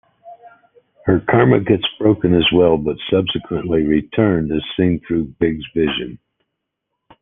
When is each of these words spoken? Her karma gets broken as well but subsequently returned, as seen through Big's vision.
Her 1.05 1.19
karma 1.29 1.59
gets 1.59 1.83
broken 1.99 2.33
as 2.33 2.47
well 2.55 2.75
but 2.77 2.97
subsequently 3.11 3.83
returned, 3.83 4.51
as 4.51 4.63
seen 4.75 4.99
through 5.07 5.25
Big's 5.39 5.63
vision. 5.75 6.17